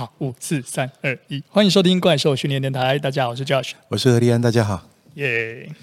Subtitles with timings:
[0.00, 2.98] 好，五四三二一，欢迎收听怪兽训练电台。
[2.98, 4.88] 大家好，我是 Josh，我是何立安，大家好。
[5.16, 5.74] 耶、yeah。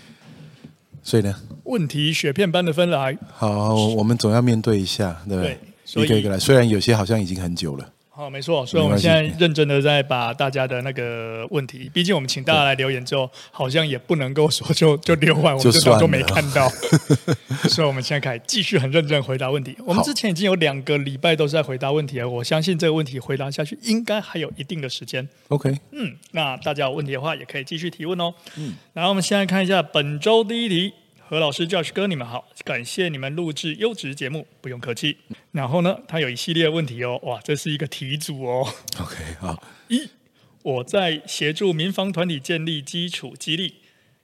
[1.04, 1.36] 所以呢？
[1.66, 3.16] 问题雪片般的分来。
[3.32, 5.60] 好，我们总要面对一下，对不对？
[5.94, 6.40] 对，一个一个来。
[6.40, 7.88] 虽然有些好像已经很久了。
[8.18, 16.68] 好，没错，所以我们现在认真的在把大家的那个问题，毕竟我们请大家来留言之后，好像也不能够说就就留完，我们这都没看到，
[17.70, 19.78] 所以我们现在开始继续很认真回答问题。
[19.86, 25.30] 我们之前已经有两个礼拜都是在回答问题了，我相信这个问题回答下去应该还有一定的时间。
[25.50, 28.34] OK，嗯，那大家有问题的话也可以继续提问哦。
[28.56, 30.92] 嗯，然后我们现在看一下本周第一题。
[31.30, 35.18] 何老师、Josh 哥，你们好，感谢你们录制优质节目，不用客气。
[35.52, 38.66] 然后呢，他有一系列问题哦，哇，这是一个题组哦。
[38.98, 39.62] OK，好。
[39.90, 40.08] 一，
[40.64, 43.74] 我在协助民防团体建立基础肌力，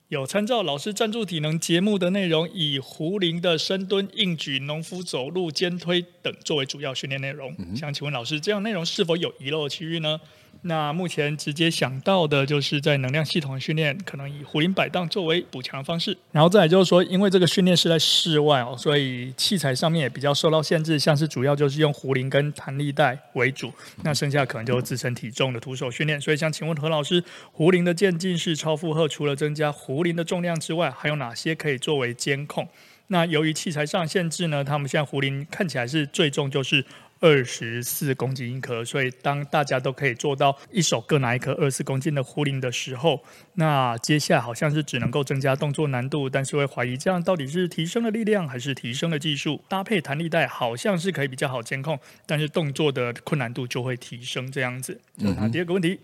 [0.07, 7.53] 有参照老师赞助体能节目的内容，以壶铃的深蹲、硬举、农夫走路、肩推等作为主要训练内容。
[7.59, 10.17] 嗯、想请问老师，这样内容是否有遗漏区域呢？
[10.65, 16.17] 那目前直接想到的就是在能量系统训练，可能以壶铃摆荡作为补强方式。
[16.31, 23.73] 然后再来就是说，因为这个训练是在室外哦，所以器材上面也比较受到限制，像是主要就是用壶铃跟弹力带为主。
[24.03, 26.19] 那剩下可能就是自身体重的徒手训练。
[26.19, 32.67] 所以想请问何老师，壶铃的渐进式超负荷，除了增加壶铃的重量之外，还有哪些可以作为监控？
[33.07, 36.85] 那由于器材上限制呢，他们现在壶铃看起来是最重就是。
[37.23, 49.63] 二十四公斤一颗，所以当大家都可以做到一手各拿一颗二十四公斤的壶铃的时候，那接下来好像是只能够增加动作难度，但是会怀疑这样到底是提升了力量还是提升了技术？
[49.69, 54.99] 搭配弹力带好像是可以比较好监控，但是动作的困难度就会提升这样子。
[55.15, 55.97] 那第二个问题。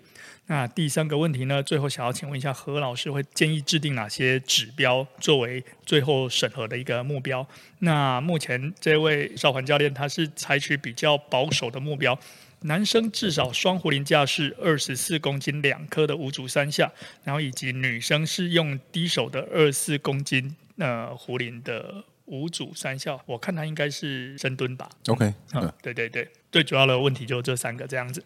[0.48, 1.62] 那第三个问题呢？
[1.62, 7.44] 最后想要请问一下何老师，会建议制定哪些指标作为最后审核的一个目标？
[7.80, 12.16] 那目前这位少环教练他是采取比较保守的目标，
[12.62, 16.92] 男生至少双壶铃架是二十四公斤两颗的五组三下，
[17.24, 23.18] 然后以及女生是用低手的二十四公斤呃壶铃的五组三下。
[23.26, 28.24] 我看他应该是深蹲吧？OK，嗯，对对对，最主要的问题就这三个这样子。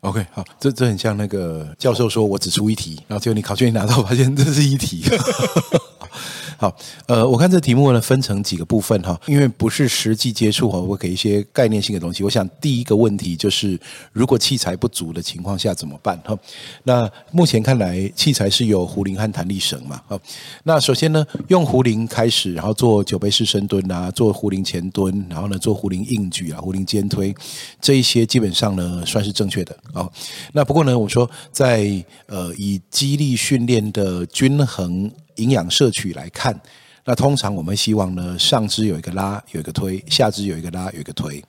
[0.00, 5.04] OK，好，这这很像那个教授说，我只出一题，然后结果你考卷一拿到，发现这是一题。
[6.62, 6.72] 好，
[7.06, 12.22] 呃，我看这题目呢分成几个部分哈，因为不是实际接触哈，我给一些概念性的东西。
[12.22, 13.76] 我想第一个问题就是，
[14.12, 16.38] 如果器材不足的情况下怎么办哈？
[16.84, 20.00] 那目前看来，器材是有壶铃和弹力绳嘛？
[20.06, 20.16] 哈，
[20.62, 27.34] 那首先呢，用壶铃开始，然后做酒杯式深蹲啊，做壶铃前蹲，然后呢做壶铃硬举啊，壶铃肩推，
[27.80, 30.08] 这一些基本上呢算是正确的啊。
[30.52, 31.92] 那不过呢，我说在
[32.26, 35.10] 呃以肌力训练的均衡。
[35.42, 36.58] 营养摄取来看，
[37.04, 41.42] 那通常我们希望呢，上肢有一个拉，有一个推；下肢有一个拉，有一个推。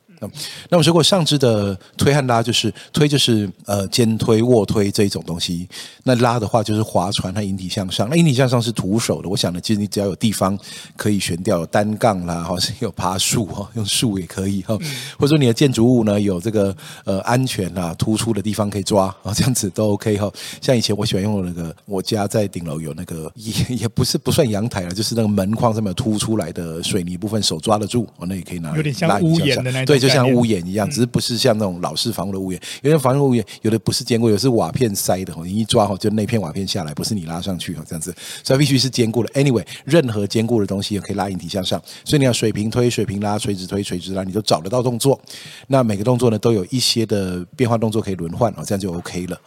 [0.70, 5.68] 那我说过，上肢的推和拉就是推，就是呃肩推、卧推这一种东西。
[6.04, 8.08] 那拉的话就是划船和引体向上。
[8.10, 9.30] 那引体向上是徒手的。
[9.30, 10.58] 我想呢，其实你只要有地方
[10.96, 14.78] 可以悬吊，有单杠啦，或是有爬树哈，用树也可以哈。
[15.18, 20.32] 或者说你的建筑物呢有这个呃安全啊突出的地方可以抓啊，这样子都 OK 哈。
[20.62, 28.76] 像以前我喜欢用那个，我家在顶楼有那个也也不是不算阳台了，就是那个门框上面有凸出来的水泥部分，手抓得住，哦，那也可以拿。
[28.76, 29.86] 有点像屋檐的那种。
[29.86, 32.62] 对，就像屋檐一样，只是不是像那种老式房屋的屋檐。
[32.82, 35.34] 有些房屋屋檐，有的不是坚固，有的是瓦片塞的。
[35.44, 38.14] 你一抓就那片瓦片下来，不是你拉上去这样子，
[38.44, 39.30] 所以必须是坚固的。
[39.34, 45.20] Anyway，任何坚固的东西也可以拉引体向上，所以你要水平推、水平拉、垂直推、垂直拉，你都找得到动作。
[45.68, 49.40] 那每个动作呢，都有一些的变化动作可以轮换哦，这样就 OK 了。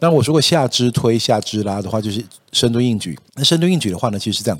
[0.00, 2.24] 那我说过下肢推、下肢拉的话，就是
[2.54, 3.18] 深蹲硬举。
[3.34, 4.58] 那深蹲硬举的话呢，其实是这样，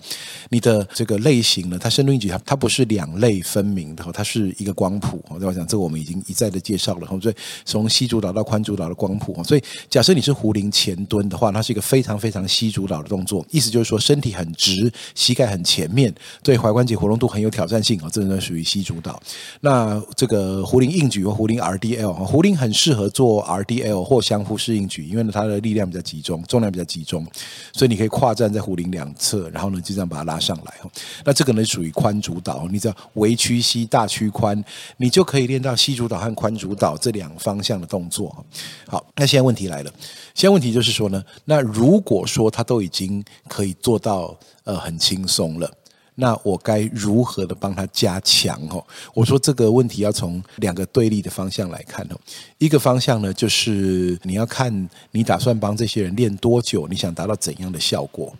[0.50, 5.24] 你的这个类型呢，它深蹲硬举它它不是两类分明的，它是一个光谱。
[5.28, 9.42] 我在讲这个，我们已经一再的介绍了，所以从膝主导到宽主导的光谱。
[9.44, 16.12] 所以假设你是壶铃前蹲的话，它是一个非常非常膝主导的动作，意思就是说身体很直，膝盖很前面，
[16.42, 19.22] 对踝关节活动度很有挑战性啊，这个呢属于膝主导。
[19.60, 27.24] 那这个壶铃硬举或壶铃 RDL，壶铃很适合做 RDL 或相互适应举，因为呢它的力量比较集中，重量比较集中，
[27.72, 30.74] 所所以你可以跨站在壶铃两侧，然后呢就这样把它拉上来。
[31.22, 34.64] 那这个呢属于髋主导，你只要微屈膝大屈髋，
[34.96, 38.34] 你就可以练到膝主导和髋主导这两方向的动作。
[38.86, 39.92] 好，那现在问题来了，
[40.32, 45.70] 现在问题就是说呢，那如果说他都已经可以做到呃很轻松了。
[46.16, 48.84] 那我该如何的帮他加强哦？
[49.14, 52.16] 我说这个问题要从两个对立的方向来看哦。
[52.58, 58.32] 一个方向呢，就是你要看你打算帮这些人练多久，你想达到怎样的效果。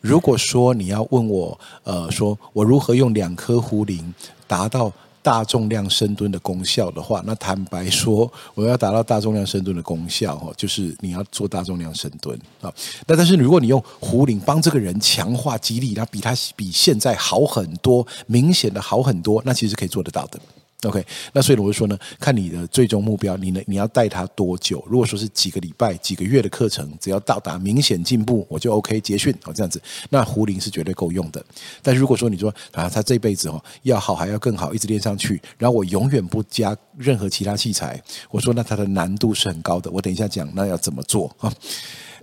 [0.00, 4.14] 如果说你要问我，呃，说我如何用两颗壶铃
[4.46, 4.92] 达到。
[5.28, 12.72] 大重量深蹲的功效的话，那坦白说，我要达到大重量深蹲的功效，哈，就是你要做大重量深蹲啊。
[13.06, 20.40] 那但是如果你用壶铃帮这个人强化肌力，那比他比现在好很多，明显的好很多，那其实可以做得到的。
[20.84, 24.80] OK，那所以我就说呢，看你的最终目标，你呢你要带他多久？
[24.88, 31.44] 如果说是几个礼拜、几个月的课程，只要到达明显进步，我就 OK 结训哦，这样子，那胡林是绝对够用的。
[31.82, 39.90] 但是如果说你说啊，他这辈子哦要好还要更好，一直练上去，然后我永远不加任何其他器材，我说那他的难度是很高的。
[39.90, 41.52] 我等一下讲那要怎么做啊？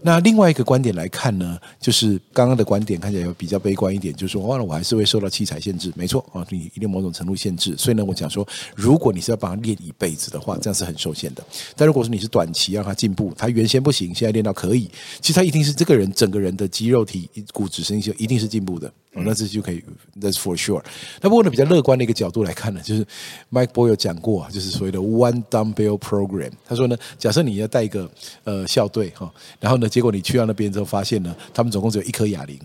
[0.01, 7.75] 那另外一个观点来看呢，就是刚刚的观点看起来有比较悲观一点，就是说，忘了我还是会受到器材限制，没错啊，你一定某种程度限制。
[7.77, 11.43] 所以呢，我讲说，如果你是要把它练一辈子的话，这样是很受限的。
[11.75, 14.89] 但如果说你是短期让他进步，他原先不行，现在练到可以，
[15.21, 18.91] 其实他一定是这个人整个人的肌肉体、骨质、神经一定是进步的。
[19.13, 19.81] 哦，那这就可以
[20.19, 20.83] ，That's for sure。
[21.21, 23.05] 那不过呢，比较乐观的一个角度来看呢，就是
[23.49, 26.51] Mike Boyle 有讲过，就是所谓的 One Dumbbell Program。
[26.65, 28.11] 他说呢，假设你要带一个
[28.43, 32.59] 呃校队哈，然后呢，结果你去到那边之后，发现呢，他们总共只有一颗哑铃。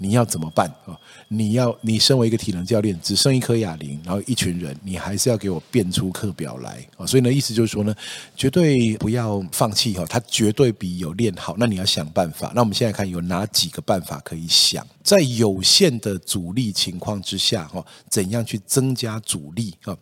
[0.00, 0.96] 你要怎么办啊？
[1.26, 7.04] 你要你身为一个体能教练，只剩一颗哑铃，然后一群人，你还是要给我变出课表来啊！
[7.04, 7.92] 所以呢，意思就是说呢，
[8.36, 11.56] 绝对不要放弃哈，他绝对比有练好。
[11.58, 12.52] 那你要想办法。
[12.54, 19.98] 那我们现在看有哪几个办法可以想，在有限的阻力情况之下哈，怎样去增加阻力啊？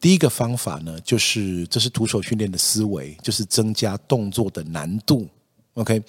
[0.00, 5.28] 第一个方法呢，就是这是徒手训练的思维，就是增加动作的难度。
[5.78, 6.02] OK，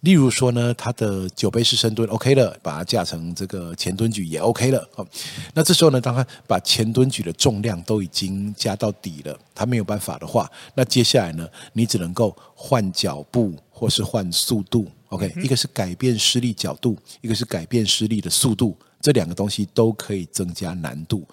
[0.00, 4.86] 例如说呢，他的酒杯式深蹲 OK 了，把它架成这个前蹲举也 OK 了。
[4.94, 5.06] 好，
[5.54, 14.86] 那这时候呢，当他把前蹲举的重量都已经加到底了，他没有办法的话，那接下来呢，你只能够换脚步或是换速度。
[15.08, 21.26] OK，一个是改变施力角度，一个是改变施力的速度，这两个东西都可以增加难度。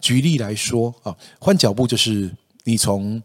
[0.00, 2.28] 举例来说啊，换脚步就是
[2.64, 3.22] 你从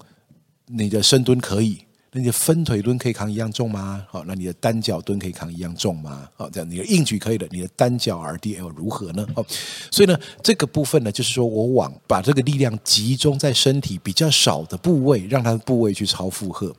[0.68, 1.84] 你的深蹲可以。
[2.13, 4.06] 那你的分腿蹲可以扛一样重吗？
[4.10, 6.28] 好，那你的单脚蹲可以扛一样重吗？
[6.36, 9.25] 好，这样你的硬举可以的，你的单脚 RDL 如何呢？
[9.34, 9.46] 好，
[9.90, 16.75] 所以呢，这个部分呢，就是说我往把这个力量集中在身体比较少的部位，让它的部位去超负荷。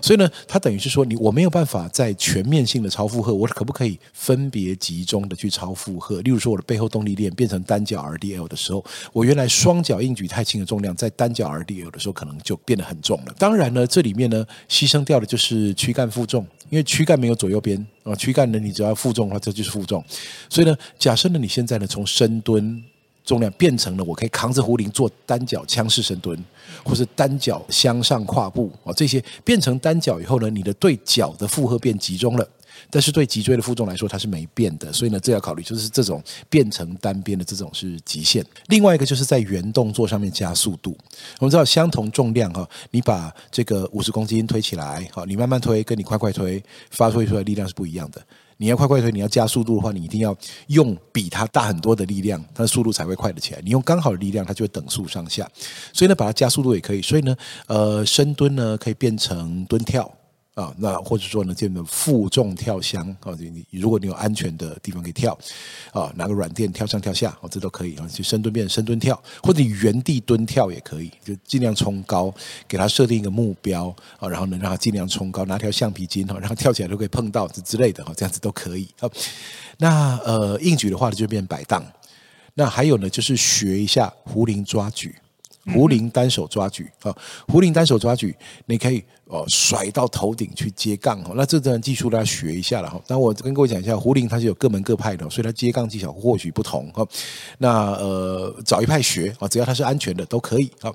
[0.00, 6.20] 所以呢，它等于是说，你我没有办法在全面性的超负荷，我可不可以分别集中的去超负荷？
[6.22, 13.34] 例如说，我的背后动力链变成单脚 RDL 的时候，我原来双脚硬举太轻的重量，在单脚 RDL 的时候，可能就变得很重了。
[13.38, 20.04] 当然呢，这里面呢，牺牲掉的就是躯干负重，因为躯干没有左右边啊，躯干呢，你只要负重的话，这就是负重。
[20.48, 22.82] 所以呢，假设呢，你现在呢，从深蹲。
[23.26, 26.42] 重量变成了我可以扛着壶铃做单脚枪式深蹲，
[26.84, 32.48] 或是单脚向上跨步啊，这些变成单脚以后呢，你的对脚的负荷变集中了，
[32.88, 38.44] 但是对脊椎的负重来说它是没变的，所以呢，这要考虑就是这种变成单边的这种是极限。
[38.68, 40.96] 另外一个就是在原动作上面加速度，
[41.40, 48.22] 我们知道相同重量哈，你把这个五十公斤推起来，好，你慢慢推跟你快快推发挥出来的力量是不一样的。
[48.58, 50.36] 你要快快推，你要加速度的话，你一定要
[50.68, 53.60] 用比它大很多的力量，它的速度才会快得起来。
[53.62, 55.48] 你用刚好的力量，它就会等速上下。
[55.92, 57.02] 所以呢，把它加速度也可以。
[57.02, 57.36] 所以呢，
[57.66, 60.10] 呃，深蹲呢可以变成蹲跳。
[60.56, 65.38] 啊，那或者说呢，这种负重跳箱啊，你如果你有安全的地方可以跳，
[65.92, 72.34] 啊，拿个软垫跳上跳下，哦，这都可以啊，就深蹲变深蹲跳，或者你原地蹲跳也可以，就尽量冲高，
[72.66, 78.88] 给他设定一个目标啊，然后呢，让他尽量冲高，拿条橡皮筋哈，然后跳起来都可以碰到之之类的哈，这样子都可以。
[79.00, 79.10] 啊，
[79.76, 81.84] 那呃硬举的话呢，就变摆荡，
[82.54, 85.14] 那还有呢，就是学一下壶铃抓举，
[85.72, 87.14] 壶铃单手抓举啊，
[87.48, 88.34] 壶铃单手抓举，
[88.66, 89.04] 你可以。
[89.28, 93.02] 哦，甩到头顶去接杠哦，那这段技术大家学一下了哈。
[93.08, 97.04] 那我跟各位讲一下，壶铃它是有各门各派的，所以它接杠技巧或许不同哈。
[97.58, 100.94] 那呃，找一派学啊，只要它是安全的都可以啊。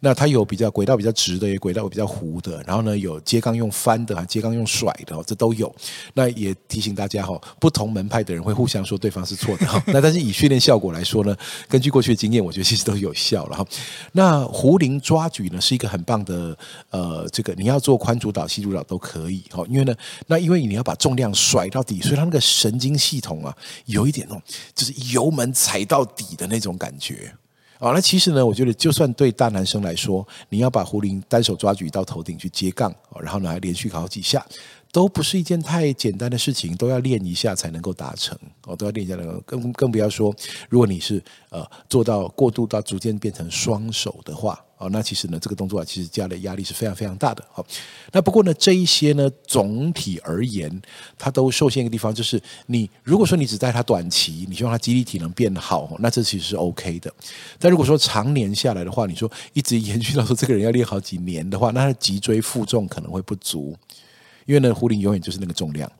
[0.00, 5.74] 那它有比较轨道比较直的，也轨道比较弧的，然后呢有接杠用翻的，接杠用甩的，这都有。
[6.12, 9.82] 那也提醒大家哈，不同门派的人会互相说对方是错的哈。
[9.86, 11.34] 那但是以训练效果来说呢，
[11.66, 13.66] 根据过去的经验，我觉得其实都有效了哈。
[14.12, 16.56] 那壶铃抓举呢，是一个很棒的，
[16.90, 19.94] 呃，这个你要做宽主导、细主导都可以，好，因为呢，
[20.26, 24.42] 那因为你要把重量甩到底，所以它那个神经系统啊，有一点那种
[24.74, 27.32] 就是油门踩到底的那种感觉。
[27.78, 34.44] 啊，那其实呢，我觉得就算对大男生来说，你要把壶铃单手抓举到头顶去接杠，然后呢还连续考好几下，
[34.92, 40.34] 都不是一件太简单的事情，都要练一下才能够达成哦，都要练一下能够，更更不要说，
[40.68, 44.58] 如果你是呃做到过渡到逐渐变成双手的话。
[44.80, 47.44] 哦，那其实呢，这个动作啊，其实加的压力是非常非常大的。
[47.52, 47.62] 好，
[48.12, 50.80] 那不过呢，这一些呢，总体而言，
[51.18, 57.12] 它都受限一个地方，就是你如果说你只在它短期，你希望它肌力体能变好，那这其实是 OK 的。
[57.58, 63.76] 但如果说常年下来的话，你说一直延续到说这个人要练好几年的话，那他的脊椎负重可能会不足，
[64.46, 65.90] 因为呢，壶铃永远就是那个重量。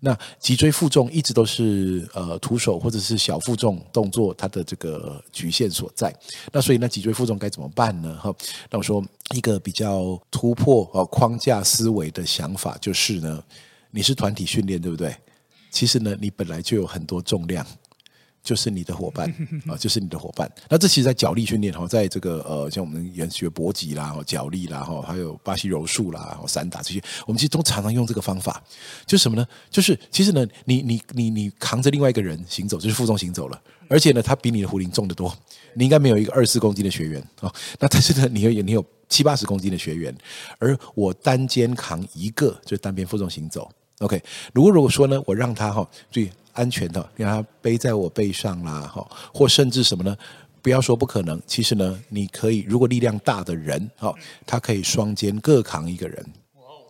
[0.00, 6.14] 那脊椎负重一直都是呃徒手或者是小负重动作它的这个局限所在。
[6.52, 8.14] 那所以那脊椎负重该怎么办呢？
[8.20, 8.34] 哈，
[8.70, 9.02] 那我说
[9.34, 13.42] 一个比较突破呃框架思维的想法就是呢，
[13.90, 15.16] 你是团体训练对不对？
[15.70, 17.66] 其实呢，你本来就有很多重量。
[18.44, 19.28] 就是你的伙伴
[19.66, 20.48] 啊，就是你的伙伴。
[20.68, 28.62] 那这其实，在脚力训练哈，在这个呃，像我们原学搏击啦、脚力啦哈，还有巴西柔术啦、散打这些，我们其实都常常用这个方法。
[29.06, 29.46] 就是什么呢？
[29.70, 33.60] 就是其实呢，你你你你扛着另外一个人行走，就是负重行走了。
[33.88, 35.34] 而且呢，他比你的壶铃重得多。
[35.74, 37.52] 你应该没有一个二十四公斤的学员啊。
[37.80, 40.14] 那但是呢，你有你有七八十公斤的学员，
[40.58, 43.70] 而我单肩扛一个，就是单边负重行走。
[44.00, 44.22] OK，
[44.52, 46.30] 如果如果说呢，我让他哈注意。
[46.54, 50.16] 安全的，让他背在我背上啦，哈，或甚至什么呢？
[50.62, 54.14] 不要说不可能，其实呢，你可以，如果力量大的人，哈，
[54.46, 56.24] 他可以双肩各扛一个人。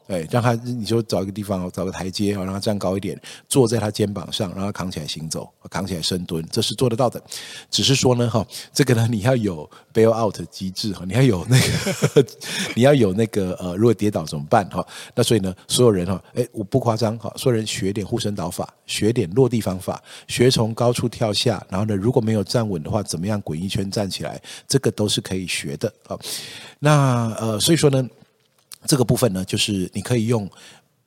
[0.06, 3.18] 对，让他你就找一个地方，找个台阶，然后让他站高一点，
[3.48, 7.22] 坐在他肩膀上，让他扛起来行走，扛起来深蹲，这是做得到的。
[7.70, 12.26] 只是说呢，哈，这个呢，你要有 bail out 机制哈，你要有那个，
[12.76, 14.86] 你要有那个呃，如果跌倒怎么办哈？
[15.14, 26.18] 那所以呢，所有人哈，哎，我不夸张哈，所有人学点护身倒法，学点落地方法，学从高处跳下，然后呢，如果没有站稳的话，怎么样滚一圈站起来，这个都是可以学的啊。
[26.78, 28.06] 那呃，所以说呢。
[28.86, 30.48] 这个部分呢，就是你可以用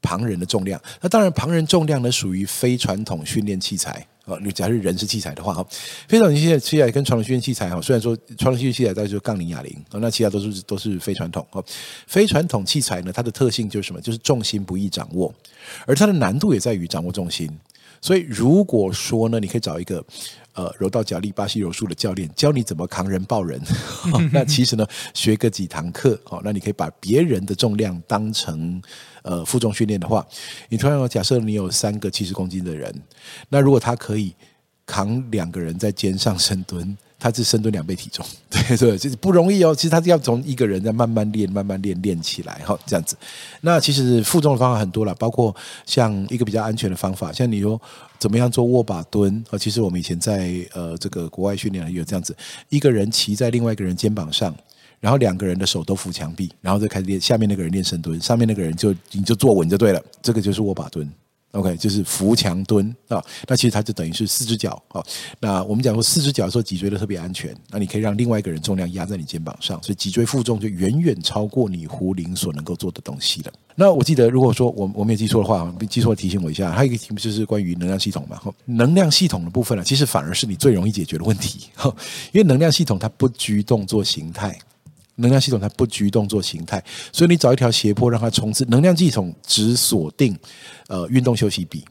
[0.02, 0.80] 旁人的重量。
[1.02, 4.38] 那当然，旁人重量呢属于非传统训练器材啊。
[4.42, 5.66] 你假如人是器材的话，哈，
[6.08, 11.46] 非传统器材器材跟传统训练器材哈，虽然说传统训练器材大概就是杠铃、哑铃，那其他都是都是非传统。
[12.06, 14.00] 非传统器材呢，它的特性就是什么？
[14.00, 15.34] 就是重心不易掌握，
[15.86, 17.50] 而它的难度也在于掌握重心。
[18.00, 20.04] 所以如果说呢，你可以找一个。
[20.58, 23.62] 呃，柔道、脚力、巴西柔术的教练教你怎么扛人抱人，
[24.34, 24.84] 那其实呢，
[25.14, 28.82] 学个几堂课，哦，那你可以把别人的重量当成
[29.22, 30.26] 呃负重训练的话，
[30.70, 32.92] 你突然假设你有三个七十公斤的人，
[33.50, 34.34] 那如果他可以
[34.84, 36.98] 扛两个人在肩上深蹲。
[37.20, 39.74] 他是深蹲两倍体重，对 对，就是不容易哦。
[39.74, 43.18] 其实他是要从一个人在慢慢练、慢慢练练起来哈，这样子。
[43.62, 45.56] 那其实负重的方法很多了，包括
[45.86, 47.82] 像一个比较安全的方法，像你说
[48.20, 49.58] 怎么样做握把蹲啊。
[49.58, 52.36] 其实我们以前在呃这个国外训练有这样子，
[52.70, 54.56] 一个人骑在另外一个人肩膀上，
[55.00, 57.20] 然后两个人的手都扶墙壁，然后再开始练。
[57.20, 60.00] 下面那个人练深蹲，上面那个人就你就坐稳就对了。
[60.22, 61.10] 这个就是握把蹲。
[61.52, 65.02] OK，就是扶墙蹲啊，那其实它就等于是四只脚啊。
[65.40, 67.56] 那我们讲说四只脚说，脊椎都特别安全。
[67.70, 73.52] 那你可以让另外一个人重量压在你肩膀上，所以脊椎负重就远远超过你壶铃所能够做的东西了。
[73.76, 76.72] 那我记得，如果说我我没有记错的话，记错提醒我一下。
[76.72, 81.70] 还有一个题目就是关于能量系统嘛，能量系统的部分呢，其实反而是你最容易解决的问题，
[82.34, 84.58] 因为能量系统它不拘动作形态。
[85.18, 88.66] 能量系统它不拘动作形态，所以你找一条斜坡让它冲刺。
[88.66, 90.38] 能量系统只锁定
[90.88, 91.84] 呃运动休息比。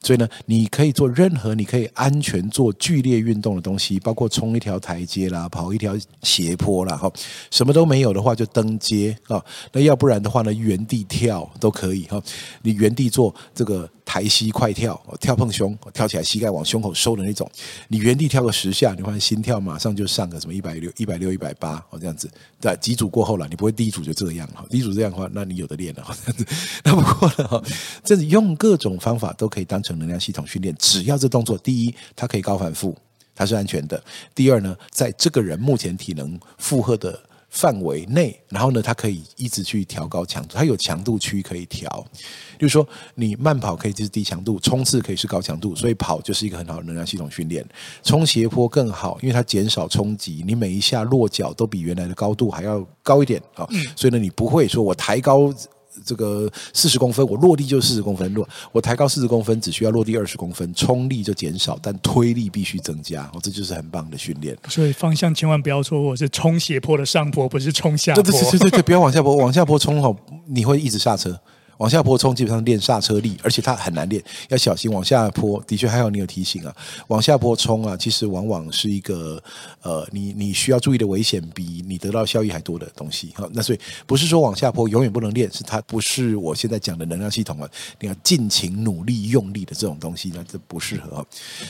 [0.00, 5.92] 所以呢，你可以做任何你可以安全做剧烈运动的东西，包括冲一条台阶啦，跑一条
[6.22, 7.12] 斜坡啦，哈，
[7.50, 9.44] 什么都没有的话就登阶啊。
[9.72, 12.22] 那要不然的话呢，原地跳都可以哈。
[12.62, 17.46] 你原地做这个抬膝快跳，跳碰胸，跳起来膝盖往胸口收的那种。
[17.88, 22.26] 你原地跳个十下，你发现心跳马上就上个什么一百六、一百六、一百八哦，这样子。
[22.58, 24.64] 对，几组过后了，你不会第一组就这样哈。
[24.70, 26.46] 第一组这样的话，那你有的练了这样子。
[26.84, 27.62] 那不过了，哈，
[28.02, 32.96] 这是用各种方法都可以当成能量系统训练，只要这动作，第一，它可以高反复，
[33.34, 33.98] 它是安全的；
[34.34, 37.20] 第二呢，在这个人目前体能负荷的
[37.58, 42.06] 范围内，然后呢，它可以一直去调高强度，它有强度区可以调。
[42.56, 42.86] 就是说，
[43.16, 47.66] 你慢跑可以就是低强度，冲刺可以是高强度，所以跑就是一个很好的能量系统训练。
[48.04, 55.52] 冲斜坡更好，因为它减少冲击，你每一下落脚都比原来的高度还要高一点啊，所以呢，你不会说我抬高。
[56.04, 64.56] 这个四十公分，我落地就四十公分，落我抬高四十公分只需要落地二十公分，冲力就减少，但推力必须增加，哦，这就是很棒的训练。
[64.68, 68.22] 所以方向千万不要错，过是冲斜坡的上坡，不是冲下坡。
[68.22, 70.14] 对对对对对，不要往下坡，往下坡冲好，
[70.46, 71.38] 你会一直下车。
[71.78, 74.92] 往下坡冲，基本上练刹车力，而且它很难练，要小心。
[74.92, 76.74] 往下坡的确还好，你有提醒啊。
[77.08, 79.42] 往下坡冲啊，其实往往是一个
[79.82, 83.32] 呃，你你需要注意的危险比你得到效益还多的东西。
[83.34, 87.68] 好，那所以不是说往下坡永远不能练，是它不是我现在讲的能量系统啊。
[88.00, 91.24] 你要尽情努力用力的这种东西，那这不适合。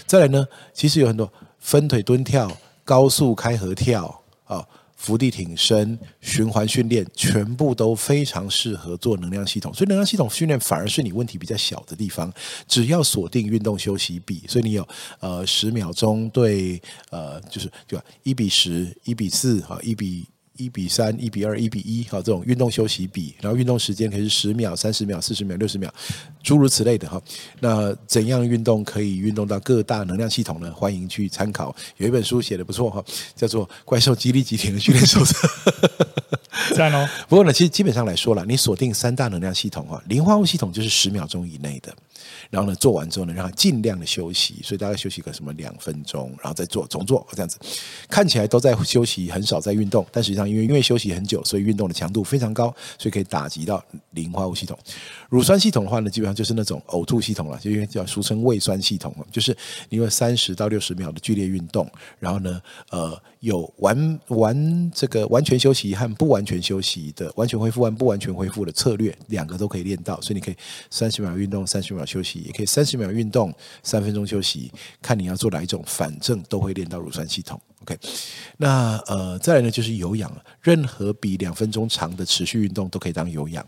[0.07, 2.51] 再来呢，其实有很多分腿蹲跳、
[2.85, 4.67] 高速开合跳啊。
[4.99, 9.73] 伏地挺身、循环训练，全部都非常适合做能量系统。
[9.73, 12.31] 所以能量系统训练反而是你问题比较小的地方。
[12.67, 14.87] 只要锁定运动休息比，所以你有
[15.21, 18.05] 呃十秒钟对呃就是对吧？
[18.25, 20.27] 一比十、一比四啊，一比。
[20.59, 25.91] 一比三、一比二、一比一，好，这种运动休息比，然后运动时间可以是十秒、三十秒、四十秒、六十秒，
[26.43, 27.23] 诸如此类的哈。
[27.61, 30.71] 那怎样运动可以运动到各大能量系统呢？
[30.75, 33.03] 欢迎去参考，有一本书写的不错哈，
[33.35, 35.49] 叫做《怪兽激励集体的训练手册》。
[36.75, 37.09] 赞哦。
[37.29, 41.95] 不过呢，其实基本上来说了，你锁定三大能量系统哈，磷化物系统就是十秒钟以内的。
[42.51, 47.59] 然后呢，做完之后呢，让它尽量的休息，所以大概休息个什么两分钟，然后再做重做这样子，
[48.09, 54.79] 看起来都在休息，很少在运动，但实际上因为因为休息很久，所以运动的强度非常高，所以可以打击到磷化物系统。
[55.29, 59.57] 乳酸系统的话呢，基本上就是那种呕吐系统了，就因为叫俗称胃酸系统，就是
[59.89, 70.57] 因为三十到六十秒的剧烈运动，然后呢，呃，有完完这个完全休息和不完全休息的完全恢复和不完全恢复的策略，两个都可以练到，所以你可以
[70.91, 77.61] 三十秒运动，三十秒休息，也可以三十秒运动，三分钟休息，看你要做哪一种，反正都会练到乳酸系统。
[77.83, 77.97] OK，
[78.57, 83.65] 那呃，再来呢就是有氧，任何比两分钟长的持续运动都可以当有氧。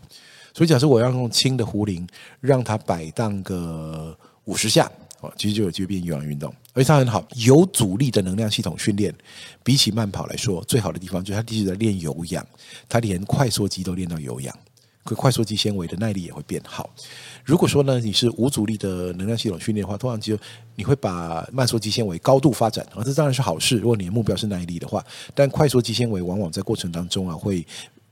[0.53, 2.05] 所以，假设我要用轻的壶铃，
[2.41, 7.25] 让它摆荡个五十下，哦，其实就有机会变有氧运动，而且它很好。
[7.35, 9.15] 有阻力的能量系统训练，
[9.63, 12.45] 比起慢跑来说，最好的地方就是它一直在练有氧，
[12.89, 14.53] 它连快速肌都练到有氧，
[15.15, 16.89] 快速肌纤维的耐力也会变好。
[17.43, 20.37] 如果说呢，你是无阻力的能量系统训练的话，通常就
[20.75, 23.77] 你会把慢缩肌纤维高度发展，啊，这当然是好事。
[23.77, 27.65] 如果你的目标是耐力的话，但快速肌纤维往往在过程当中啊会。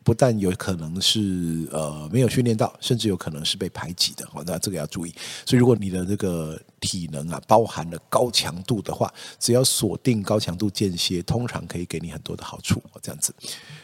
[0.04, 5.14] 不但有可能是呃没有训练到，甚至有可能是被排挤的，好，那这个要注意。
[5.46, 12.82] 所以如果你的这个体能啊包含了高强度的话，只要锁定高强度间歇，通常可以给你很多的好处。
[13.02, 13.34] 这样子，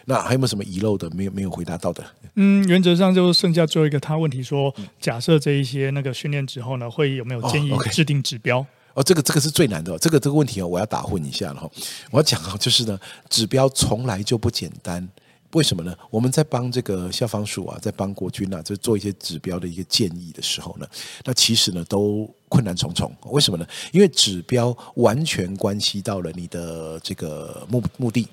[0.06, 2.04] 那还有没有什么遗漏的没有没有回答到的？
[2.36, 8.60] 嗯，原则上就剩下最后一个，他问题说，假设这一些那个训练之后呢，会有没有建议制定指标？
[8.60, 11.69] 哦，哦，这个这个是最难的，这个这个问题哦，我要打混一下了哈。
[12.12, 12.99] 我要讲啊，就是呢，
[13.30, 15.08] 指标从来就不简单。
[15.53, 15.95] 为什么呢？
[16.10, 20.88] 我们在帮这个消防署啊，在帮国军啊，就做一些指标的一个建议的时候呢，
[21.23, 23.10] 那其实呢都困难重重。
[23.25, 23.65] 为什么呢？
[23.93, 28.27] 因为指标完全关系到了你的这个目目的。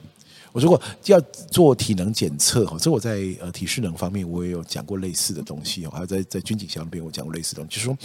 [0.51, 1.19] 我说过要
[1.51, 7.97] 做体能检测哈，这我在呃体适能方面我也有讲过类似的东西哦，还有在在军警校那边我讲过类似的东西，就是说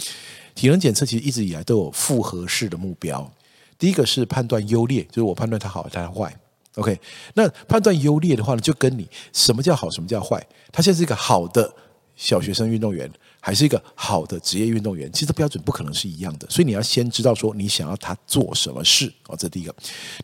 [0.54, 3.30] 体能检测其实一直以来都有复合式的目标。
[3.78, 6.34] 第一个是判断优劣，就是我判断它好，它坏。
[6.78, 6.98] OK，
[7.34, 10.40] 那判断优劣的话呢，就跟你什么叫好，什么叫坏？
[10.70, 11.72] 他现在是一个好的
[12.14, 13.10] 小学生运动员，
[13.40, 15.10] 还是一个好的职业运动员？
[15.12, 19.74] 其实标准不可能是一样的，所以你要先知道说你想要他做什么事哦，这第一个。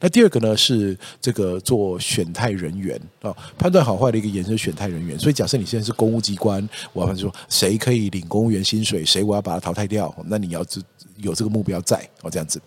[0.00, 5.18] 那第二个呢是这个做选态人员啊，判断好坏的一个延伸选态人员。
[5.18, 10.80] 所以假设你现在是公务机关，我要说谁可以领公务员薪水，谁我要把他淘汰掉，那你要知。
[11.18, 12.60] 有这个目标在哦，这样子。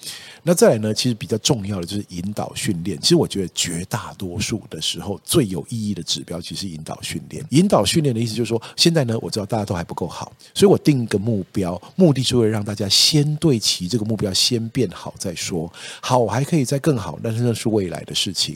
[0.44, 0.94] 那再来呢？
[0.94, 3.00] 其实比较重要的就是引导训练。
[3.02, 7.46] 其实我觉得绝大多数的时候，最有意义的指标其实是引导训练。
[7.50, 15.72] 引导训练的意思就是说，现在呢，我知道大家都还不够好，所以我定一个目标，目的是为了让大家先对齐这个目标，先变好再说。
[16.02, 18.56] 好我还可以再更好，但是那是未来的事情。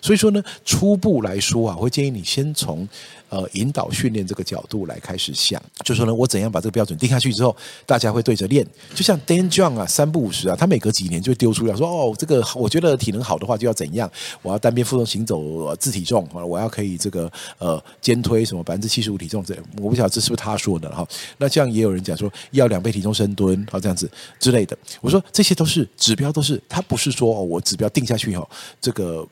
[0.00, 2.88] 所以说呢，初步来说啊，我会建议你先从
[3.32, 8.66] 呃引导训练这个角度来开始想，就说呢，我怎样把这个标准定下去之后，大家会对着练。
[8.94, 14.10] 就像 Dan John 啊，三不五十啊，他每隔几年就丢出来说，哦，这个我觉得体能好的话就要怎样，
[14.42, 21.08] 我要单边负重行走自体重，我要可以这个呃肩推什么百分之七十五体重这，我不晓得这是不是他说的哈。
[21.38, 24.76] 那这样也有人讲说要两倍体重深蹲，好这样子之类的。
[25.00, 28.46] 我说这些都是指标，都是他不是说哦，我指标定下去以后
[28.78, 29.26] 这个。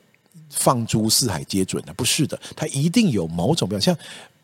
[0.51, 3.97] 放诸四海皆准的，不是的，它一定有某种表现。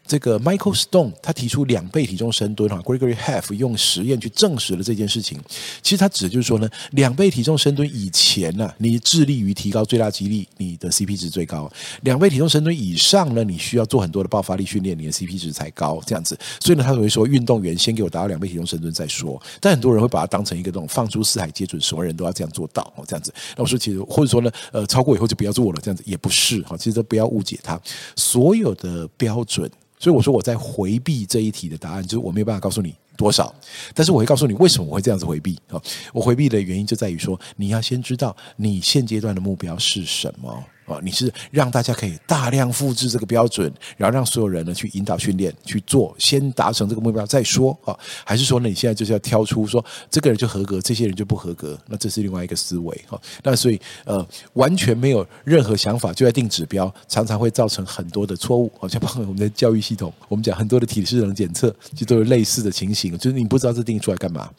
[0.07, 5.39] 这个 Michael Stone 他提出两倍体重深蹲哈，Gregory Half 用实验去证实了这件事情。
[5.83, 11.69] 其实他指的就是说呢，两倍体重深蹲以前呢、啊，你致力于提高最大肌力，你的 CP 值最高；
[12.03, 16.01] 两倍体重深蹲以上呢，你需要做很多的爆发力训练，你的 CP 值才高。
[16.05, 19.41] 这样子，所以呢，他会说运动员先给我达到两倍体重深蹲再说。
[19.59, 23.33] 但很多人会把它当成一个这种放诸四海皆准，什么人都要这样做到哦，这样子。
[23.57, 26.77] 那我说其实或者说呢，呃，超过以后就不要做了，这样子也不是哈。
[26.77, 27.79] 其实都不要误解它，
[28.15, 29.69] 所有的标准。
[29.99, 33.53] 所以我说我在回避这一题的答案，就是我没有办法告诉你多少，
[33.95, 35.81] 但是我会告诉你为什么我会这样子回避啊。
[36.13, 40.63] 我回避的原因就在于说，你要先知道你现阶段的目标是什么。
[40.87, 47.95] 啊，你是让大家可以大量复制这个标准，然后让所有人呢去引导训练去做，先达成这个目标再说啊？
[48.25, 51.77] 还是说呢，你现在就是要挑出说这个人就合格，这些人就不合格？
[51.87, 53.19] 那这是另外一个思维哈。
[53.43, 58.71] 那所以呃，完全没有任何想法就在定指标，常常会造成很多的错误。
[58.79, 64.49] 好像包括我们的教育系统，我们讲很多的体适能检测，就都有类似的情形，就是你不知道这定出来干嘛。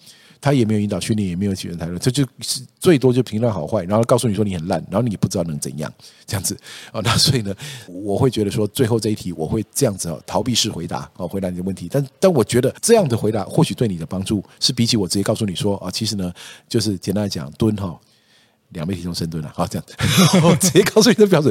[0.40, 5.92] 他也没有引导训练，也没有起源谈论，这就是最多就评论好坏，然后告诉你说你很烂，然后你不知道能怎样
[6.26, 6.56] 这样子
[6.92, 7.00] 啊。
[7.02, 7.54] 那所以呢，
[7.86, 11.88] 我会觉得说最后这一题我会这样子啊，逃避式回答啊，回答你的问题。
[11.90, 16.32] 但但我觉得这样的回答或许对你的帮助是比起我直接告诉你说啊，其实呢
[16.68, 17.98] 就是简单来讲蹲哈。
[18.72, 19.94] 两倍体重深蹲了，好，这样子，
[20.60, 21.50] 直接告诉你的标准，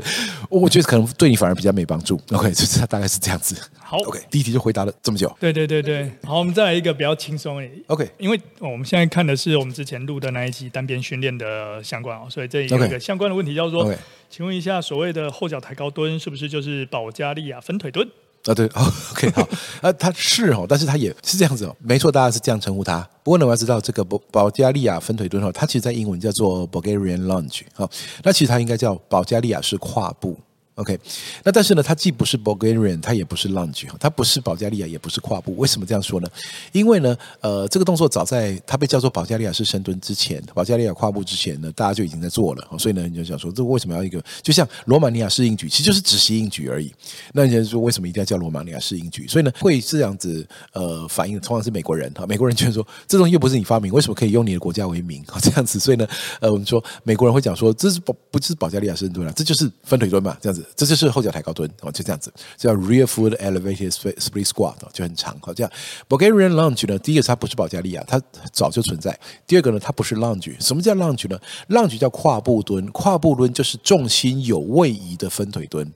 [0.51, 2.21] 我觉得可能对你反而比较没帮助。
[2.29, 3.55] OK，就是大概是这样子。
[3.89, 5.33] 好，OK，第一题就回答了这么久。
[5.39, 7.81] 对对对对，好，我们再来一个比较轻松一点。
[7.87, 13.95] OK，因为我们现在看的是我们之前录的那一期单边训练的相关哦，所以这有一个相关的问题叫做，okay.
[14.29, 18.05] 请问一下，所谓的后脚抬高蹲是不是就是保加利亚分腿蹲？
[18.43, 19.47] 啊，对， OK，好，
[19.81, 22.99] 啊，他是哦，但是他也是这样子哦，没错，大家是这样称呼他。
[23.23, 27.89] 不过呢，我要知道这个保保加利亚分腿蹲哦，它其实在英文叫做 Bulgarian Lunge，哦，
[28.23, 30.37] 那其实它应该叫保加利亚式跨步。
[30.77, 30.97] OK，
[31.43, 35.57] 那但是呢，它既不是 Bulgarian，它也不是 Lunge，它不是保加利亚，也不是跨步。
[35.57, 36.27] 为什么这样说呢？
[36.71, 42.67] 因为呢，呃，这个动作早在它被叫做保加利亚式深蹲之前，保加利亚跨步之前呢，大家就已经在做了。
[42.77, 44.23] 所以呢，你就想说，这为什么要一个？
[44.43, 46.93] 就像罗马尼亚式硬举，其实就是直膝硬举而已。
[47.33, 49.27] 那你就说，为什么一定要叫罗马尼亚式硬举？
[49.27, 55.25] 所以呢，会这样子呃反应，通常是美国人哈，美国人觉得说，这东西又不是你发明，为什么可以用你的国家为名？
[55.41, 56.07] 这样子，所以呢，
[56.39, 60.66] 呃，我们说美国人会讲说，这是保不是保加利亚深蹲啊，这就是分腿蹲嘛，这样子。
[60.75, 65.37] 这就是后脚抬高蹲哦，就这样子，叫 rear foot elevated split squat 就很长。
[65.41, 65.71] 哦，这样
[66.07, 69.11] Bulgarian lunge 呢，第一个它不是保加利亚，它早就存在；
[69.47, 70.55] 第二个呢，它不是 lunge。
[70.59, 75.91] 什么叫 lunge 呢？lunge 叫跨步蹲，跨步蹲就是重心有位移的分腿蹲。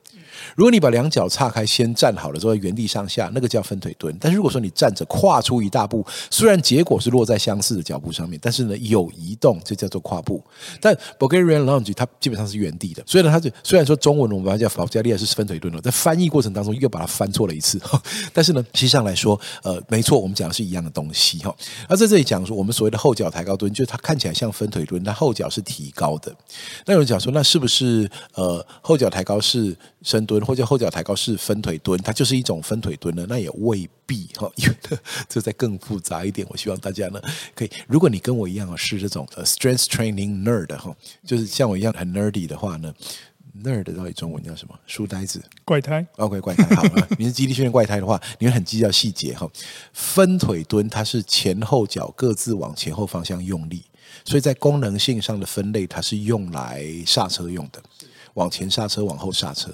[0.55, 4.15] 如果你把两脚岔开，先站好了之后原地上下，那个叫分腿蹲。
[4.19, 10.43] 但是如果说你站着跨出一大步，虽然结果是落在相似的脚步上面，但是呢有移动，这叫做跨步。
[10.79, 17.79] 但 Bulgarian lunge 它基本上是原地的，所以呢它就虽然说中文我们把它叫保加利亚是分腿蹲了，在翻译过程当中又把它翻错了一次。
[18.33, 21.55] 但是呢实际上来说，呃，没错，我们讲的是一样的东西哈。
[21.89, 26.33] 那在这里讲说，我们所谓的后脚抬高蹲，就是它看起来像分腿蹲，但后脚是提高的。
[26.85, 30.45] 那有人讲说，那是不是呃后脚抬高是深蹲？
[30.45, 33.25] 或者后脚抬高是分腿蹲，它就是一种分腿蹲呢？
[33.27, 34.75] 那也未必哈，因为
[35.27, 36.47] 这再更复杂一点。
[36.49, 37.19] 我希望大家呢，
[37.53, 42.93] 可以，如果你跟我一样是这种呃 strength training nerd 哈，就是像我一样很 nerdy 的话呢
[43.63, 44.79] ，nerd 到底中文叫什么？
[44.87, 45.43] 书呆子？
[45.65, 46.63] 怪胎？OK，怪胎。
[46.75, 46.83] 好，
[47.19, 49.49] 你是肌力训练怪胎的话，你会很计较细节哈。
[49.91, 53.83] 分腿蹲它是前后脚各自往前后方向用力，
[54.23, 57.83] 所以在功能性上的分类，它是用来刹车用的。
[58.35, 59.69] 往前刹车，往后刹车，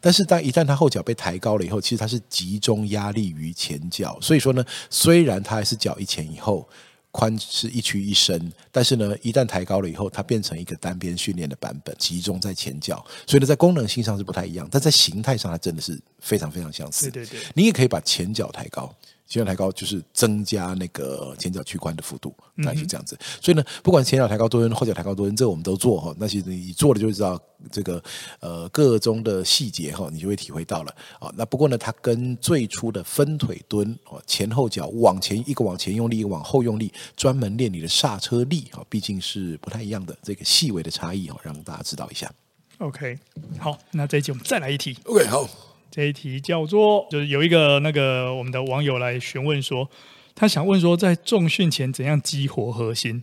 [0.00, 6.68] 但是当一旦它后脚被抬高了以后，其实它是集中压力于前脚，所以说呢，虽然它还是脚一前一后，
[7.10, 17.10] 宽是一屈一伸，但是呢，一旦抬高了以后，它变成一个单边训练的版本，集中在前脚，所以呢，在功能性上是不太一样，但在形态上它真的是非常非常相似。
[17.10, 18.92] 对对对，你也可以把前脚抬高。
[19.32, 23.18] 前脚抬高就是增加那个前脚屈髋的幅度，那就这样子。
[23.40, 26.14] 所以呢，不管前脚抬高蹲、后脚抬高蹲，这个我们都做哈。
[26.18, 27.40] 那其实你做了就会知道
[27.70, 28.02] 这个
[28.40, 31.32] 呃各中的细节哈，你就会体会到了啊。
[31.34, 42.30] 那不过呢，它跟最初的分腿蹲哦，前后脚往前一个往前用力，一个往后用力，专门练你的刹车力哈，毕竟是不太一样的这个细微的差异哈，让大家知道一下。
[42.76, 43.18] OK，
[43.58, 44.98] 好，那这一集我们再来一题。
[45.04, 45.71] OK，好。
[45.92, 49.86] 这一题叫做，就是有一个那个我们的网友来询问说，
[50.34, 53.22] 他想问说，在重训前怎样激活核心？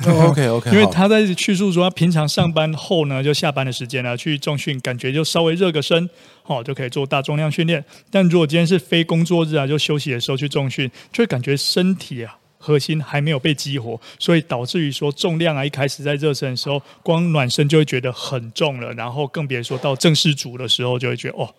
[0.08, 6.08] OK OK， 因为他在叙述说，他平常上班后呢，就下班的时间呢，去重训，感觉就稍微热个身，
[6.42, 7.84] 好就可以做大重量训练。
[8.10, 21.54] 但如果今天是非工作日啊，就休息的时候去重训，就会感觉身体啊核心还没有被激活，所以导致于说重量啊一开始在热身的时候，光暖身就会觉得很重了，然后更别说到正式组的时候就会觉得哦。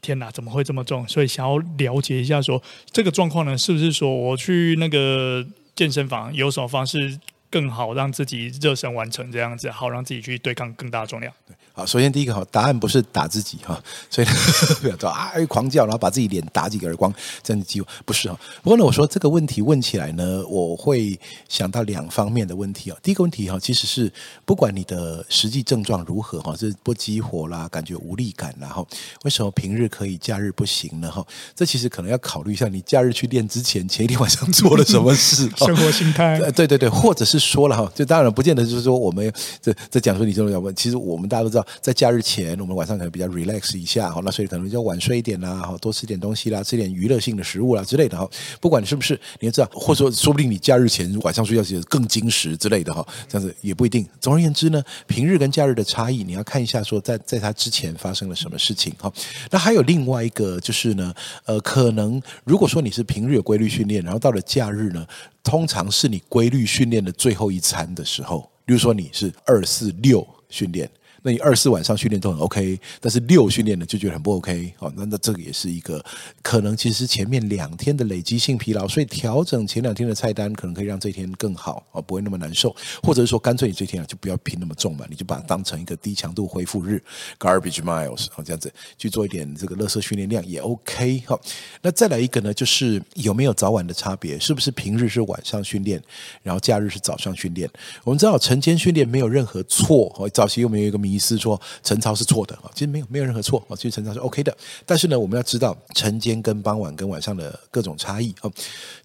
[0.00, 1.06] 天哪，怎么会这么重？
[1.08, 7.18] 所以想要了解一下说，说这个状况呢，是不是说我去那个健身房有什么方式
[7.50, 11.32] 更好让自己热身完成这样子，好让自己去对抗更大的重量？
[11.46, 13.78] 对好，首先第一个哈，答案不是打自己哈，
[14.08, 14.26] 所以
[14.80, 18.40] 不要说啊狂叫，然后把自己脸打几个耳光，这样的机会不是哈。
[18.62, 21.18] 不过呢，我说这个问题问起来呢，我会
[21.50, 22.96] 想到两方面的问题啊。
[23.02, 24.10] 第一个问题哈，其实是
[24.46, 28.88] 不管你的实际症状如何哈，是不激活啦，感觉无力感啦，然后
[29.24, 31.10] 为什么平日可以，假日不行呢？
[31.10, 31.22] 哈，
[31.54, 36.38] 这其实可能要考虑一下，你假日去练之前，前一天晚上做了什么事， 生活心态。
[36.52, 41.66] 对对对，或者是说了哈，就当然不见得就是说我们这这讲说你这种要问，其实我们大家都知道。
[41.80, 48.28] 在假日前，我们晚上可能比较 relax 一下，好，那所以可能就晚睡一点啦，好，多吃点东西啦，吃点娱乐性的食物啦之类的哈。
[48.60, 54.06] 不管是不是，你要知道，或者说，说不定你假日前晚上睡觉时更精实之类的哈，这样子也不一定。
[54.20, 59.12] 总而言之呢，平日跟假日的差异，你要看一下说在在它之前发生了什么事情哈。
[59.50, 65.06] 那还有另外一个就是呢，呃，可能如果说你是平日有规律训练，然后到了假日呢，
[65.46, 70.90] 通常是你规律训练的最后一餐的时候，比如说你是二四六训练。
[71.26, 76.00] 那你二四晚上训练都很 OK，但是六训练呢就觉得很不 OK，好，那那这个也是一个
[76.40, 87.02] 可能，其实前面两天的累积性疲劳，所以调整前两天的菜单，可能可以让这一天更好，哦，不会那么难受，或者是说干脆你这天啊就不要拼那么重嘛，你就把它当成一个低强度恢复日
[87.40, 91.40] ，garbage miles，好，这样子去做一点这个乐色训练量也 OK，好，
[91.82, 96.00] 那再来一个呢，就是有没有早晚的差别，是不是平日是晚上训练，
[96.44, 97.68] 然后假日是早上训练？
[98.04, 101.15] 我们知道晨间训练没有任何错，哦，早期又没有一个名。
[101.16, 104.56] 意思说晨操是错的啊，其实没有没有任何错啊，其实晨操是 OK 的。
[104.84, 108.50] 但是呢，我们要知道晨间跟傍晚跟晚上的各种差异啊。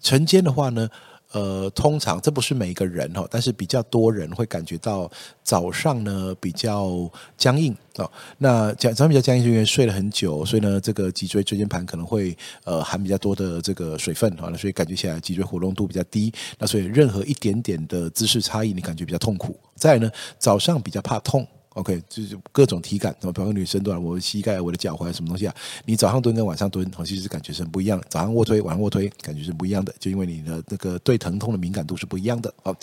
[0.02, 0.88] 晨间的话呢，
[1.32, 5.10] 呃，通常这不是每一个人哈，但是比较多人会感觉到
[5.42, 8.06] 早上呢比较僵硬啊。
[8.36, 16.30] 那讲早上比较僵硬，是因为睡了很久，所以呢，这个脊椎椎间盘可能会呃含比较多的这个水分啊，所以感觉起来脊椎活动度比较低。
[16.58, 19.58] 那所以任何一点点的姿势差异，你感觉比较痛苦。
[19.74, 21.46] 再来呢，早上比较怕痛。
[21.74, 23.98] OK，就是各种体感，比方说女生对吧？
[23.98, 25.54] 我的膝盖、我的脚踝什么东西啊？
[25.84, 28.06] 你早上蹲跟晚上蹲，其实感觉是很不一样的。
[28.08, 32.52] 早上卧推，晚上卧推，感觉是不一样的，就因为你的那个对疼痛的敏感度是不一样的。
[32.62, 32.74] 好，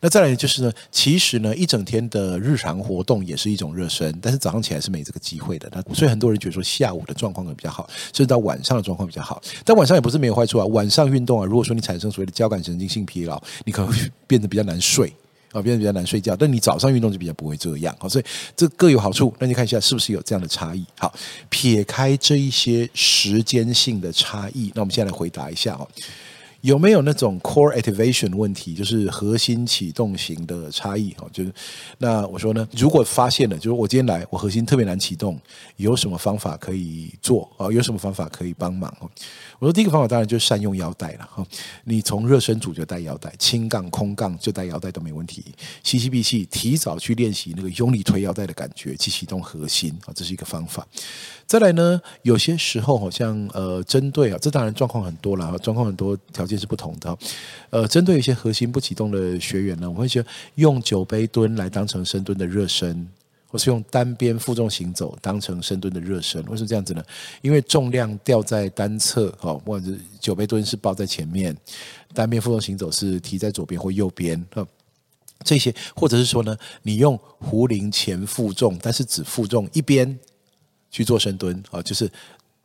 [0.00, 5.70] 那再来就是呢，其实呢，一整天的日常活动也是一种热身，但是早上起来是没这个机会的。
[5.72, 9.42] 那所以很多人觉得说下午的状况会比较好，甚至到晚上的状况比较好。
[9.64, 10.66] 但晚上也不是没有坏处啊。
[10.66, 15.12] 晚上运动啊，如果说你产生所谓的交感神经性疲劳，你可能会变得比较难睡。
[15.52, 18.24] 啊，变得比较难睡觉，但你早上运动就比较不会这样，好，所以
[18.56, 19.34] 这各有好处。
[19.38, 20.84] 那你看一下是不是有这样的差异？
[20.98, 21.12] 好，
[21.48, 25.88] 撇开这一些时间性的差异，那我们现在来回答一下哦。
[26.60, 31.10] 有没有那种 core activation 问题，就是核心启动型的差异？
[31.14, 31.50] 哈，就是
[31.96, 35.40] 那我说呢，如果发现了，就是我今天来，我核心特别难启动，
[35.76, 37.50] 有什么方法可以做？
[37.56, 38.94] 啊，有什么方法可以帮忙？
[39.00, 39.10] 哦
[39.60, 41.28] 我说第一个方法当然就是善用腰带了。
[41.30, 41.46] 哈，
[41.84, 45.44] 你从热身组就带腰带，轻杠、空杠就带腰带都没问题。
[45.84, 50.86] 吸气闭气，提早去练习那个用力推腰带的感觉，去启动核心啊，这是一个方法。
[51.46, 57.18] 再来呢，有些时候好像呃，针对啊，这当然状况很多了，状况很多，条件是不同的。
[57.68, 63.06] 呃，针对一些核心不启动的学员呢，我会觉得用酒杯蹲来当成深蹲的热身，
[63.50, 66.40] 或是用单边负重行走当成深蹲的热身。
[66.46, 67.04] 为什么这样子呢？
[67.42, 71.56] 因为重量掉在单侧，哦，不管是酒杯蹲是抱在前面，
[72.14, 74.42] 单边负重行走是提在左边或右边，
[75.44, 80.18] 这些或者是说呢，你用壶铃前负重，但是只负重一边。
[80.92, 82.10] 去做深蹲啊，就是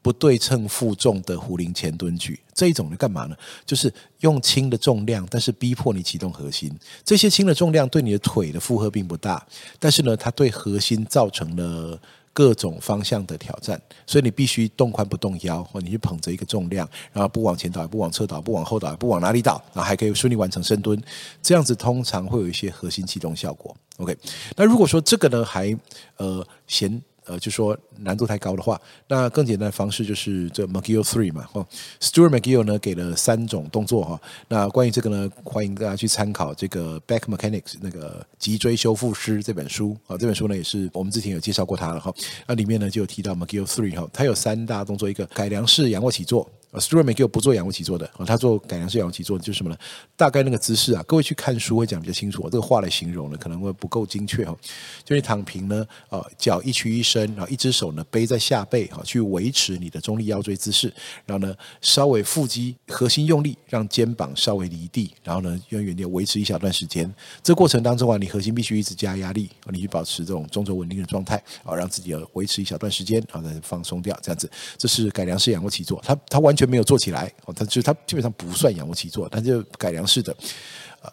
[0.06, 3.36] 不对称负重的壶铃前蹲举这一种的干嘛呢？
[3.66, 6.72] 就是用轻的重量，但是逼迫你启动核心。
[7.04, 9.44] 这些轻的重量对你的腿的负荷并不大，
[9.80, 12.00] 但是呢，它对核心造成了
[12.32, 13.82] 各种方向的挑战。
[14.06, 21.02] 所以你必须动髋不动腰，或你去捧着一个重量，然后不往前倒，也不往侧倒，不往后倒，也不往哪里倒，然后还可以顺利完成深蹲。
[21.42, 23.76] 这样子通常会有一些核心启动效果。
[23.98, 24.16] OK，
[24.56, 25.76] 那如果说这个呢，还
[26.18, 27.02] 呃嫌。
[27.26, 31.66] 呃，就说难度太高的话，那更简单的方式就是这 McGill Three 嘛，哦
[32.00, 34.22] ，Stuart McGill 呢给了三种动作哈。
[34.48, 40.18] 那关于这个呢，欢迎大家去参考这个 Back Mechanics 那个脊椎修复师这本书啊。
[40.18, 42.14] 这本书呢也是我们之前有介绍过它了哈。
[42.48, 46.50] 那里面呢就有提到 McGill Three 哈，它有三大动作，一个改良式仰卧起坐。
[46.80, 49.78] Stuart McGill 不做仰卧起坐的啊，他做改良式仰卧起坐就是什么呢？
[50.16, 52.44] 大概那个姿势啊，各位去看书会讲比较清楚。
[52.50, 54.56] 这个话来形容呢，可能会不够精确哈。
[55.04, 60.94] 就你躺平呢，呃，脚一屈一伸，然后一只手呢背在下背哈，去维持你的中立腰椎姿势。
[61.26, 65.12] 然后呢，稍微腹肌核心用力，让肩膀稍微离地。
[65.24, 67.14] 然后呢，用原地维持一小段时间。
[67.44, 74.50] 这过程当中啊，你核心必须一直加压力，你去保持这种中轴稳定的状态啊，让自己要维持一小段时间，然后再放松掉，这样子。
[74.78, 80.36] 这是改良式仰卧起坐，它它完全没有做起来，哦，它就它基本上不算仰卧起坐，它就改良式的。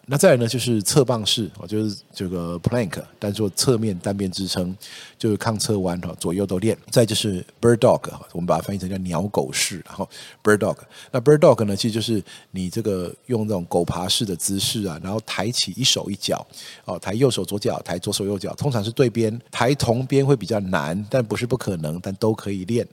[0.07, 4.75] 那再来呢，就是侧棒式，哦，就是这个 plank，但做侧面单边支撑，
[5.22, 6.76] 就是抗侧弯哈，左右都练。
[6.90, 10.08] 再就是 bird dog，我们把它翻译成叫鸟狗式，然后
[10.42, 10.76] bird dog。
[11.12, 16.44] 那 bird dog 呢，其实就是你这个用这种狗爬式的姿势啊，然后抬起一手一脚，
[16.85, 22.85] 哦，抬右手左脚，抬左手右脚，通常是对边，抬同边会比较难，但不是不可能，但都可以练。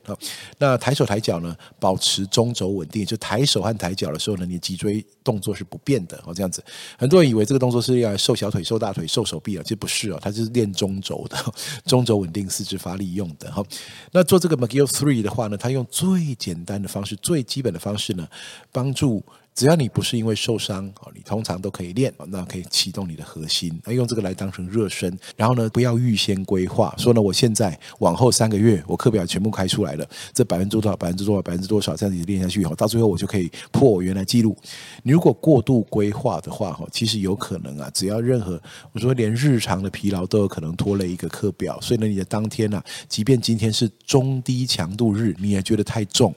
[0.59, 6.63] 那抬手抬脚呢，保持中轴稳定，就抬手和抬脚的时候呢，你脊椎动作是不变的，哦，这样子。
[6.95, 11.35] 很多人以为这个动作是要瘦小腿、瘦大腿、瘦手臂啊，其实不是哦，它就是练中轴的，
[11.87, 13.63] 中轴稳定、四肢发力用的哈。
[14.11, 18.27] 那做这个 McGill Three 的话呢，他用最简单的方式、最基本的方式呢，
[18.71, 19.23] 帮助。
[19.59, 34.55] 只要你不是因为受伤哦，你通常都可以练，那可以启动你的核心，那用这个来当成热身，然后呢，不要预先规划，说呢，我现在往后三个月，我课表全部开出来了，这百分之多少，百分之多少，百分之多少，这样子练下去以后，到最后我就可以破我原来记录。
[35.03, 38.57] 你如果过度规划的话，哈，其实有可能啊，只要任何
[38.93, 46.33] 我说连日常的疲劳都有可能拖累一个课表，所以呢，你的当天啊，即便今天是中低强度日，你也觉得太重。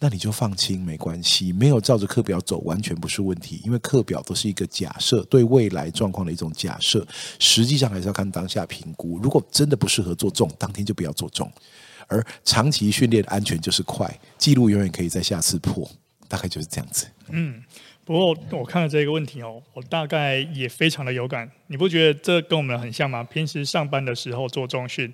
[0.00, 3.60] 那你就放轻，没关系，没有照着课表走，完全不是问题。
[3.64, 7.04] 因为课表都是一个假设，对未来状况的一种假设，
[7.40, 9.18] 实际上还是要看当下评估。
[9.18, 11.50] 如果真的不适合做重，当天就不要做重。
[12.06, 14.08] 而长期训练的安全就是快，
[14.38, 15.90] 记录永远可以在下次破，
[16.28, 17.06] 大概就是这样子。
[17.30, 17.62] 嗯，
[18.04, 21.50] 不过我看了这个问题哦，我大概也非常的有感。
[21.66, 23.24] 你不觉得这跟我们很像吗？
[23.24, 25.12] 平时上班的时候做重训。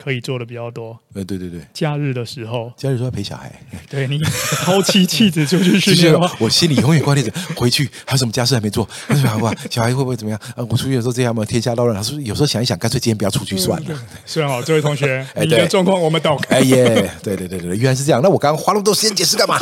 [0.00, 3.52] 嗯可以做的比较多，呃，对对对，假日的时候，假日时候要陪小孩，
[3.90, 4.18] 对你
[4.64, 10.40] 抛妻弃子出去训练的话， 我心里永远挂念着回去还有什么家事还没做，为什么好不小孩会不会怎么样？
[10.56, 14.00] 呃，我出去的时候这样嘛，天下乱乱，他说有时候想一想，干脆今天不要出去算了。
[14.24, 16.40] 虽然好，这位同学， 你的状况我们懂。
[16.48, 18.22] 哎耶，对对对对，原来是这样。
[18.22, 19.58] 那我刚刚花那么多时间解释干嘛？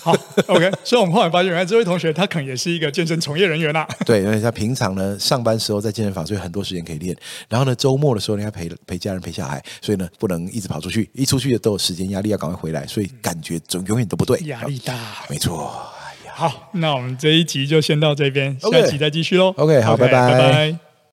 [0.00, 0.70] 好，OK。
[0.84, 3.84] 所以我们后来发现，原来这位同学他可能也是一个健身从业人员呐。
[4.06, 7.16] 对，因为他平常呢上班时候在健身房，所以很多时间可以练。
[7.48, 10.06] 然后呢周末的时候，应该陪陪家人陪小孩，所以呢。
[10.18, 15.72] 不能一直跑出去，一出去都有时间压力，要赶快回来，所以感觉总永远都不对，压力大，没错。
[16.34, 19.54] 好，那我们这一集就先到这边，下一集再继续喽。
[19.56, 20.89] OK，好，拜拜，拜拜。